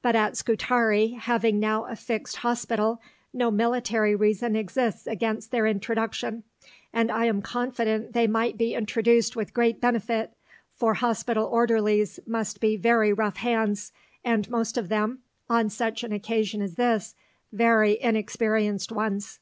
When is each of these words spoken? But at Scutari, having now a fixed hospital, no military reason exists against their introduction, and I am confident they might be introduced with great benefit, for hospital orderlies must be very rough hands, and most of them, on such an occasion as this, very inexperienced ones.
But 0.00 0.16
at 0.16 0.38
Scutari, 0.38 1.08
having 1.20 1.60
now 1.60 1.84
a 1.84 1.96
fixed 1.96 2.36
hospital, 2.36 2.98
no 3.34 3.50
military 3.50 4.14
reason 4.16 4.56
exists 4.56 5.06
against 5.06 5.50
their 5.50 5.66
introduction, 5.66 6.44
and 6.94 7.12
I 7.12 7.26
am 7.26 7.42
confident 7.42 8.14
they 8.14 8.26
might 8.26 8.56
be 8.56 8.72
introduced 8.74 9.36
with 9.36 9.52
great 9.52 9.78
benefit, 9.78 10.32
for 10.72 10.94
hospital 10.94 11.44
orderlies 11.44 12.18
must 12.26 12.58
be 12.58 12.78
very 12.78 13.12
rough 13.12 13.36
hands, 13.36 13.92
and 14.24 14.48
most 14.48 14.78
of 14.78 14.88
them, 14.88 15.18
on 15.50 15.68
such 15.68 16.02
an 16.02 16.12
occasion 16.14 16.62
as 16.62 16.76
this, 16.76 17.14
very 17.52 18.00
inexperienced 18.00 18.90
ones. 18.90 19.40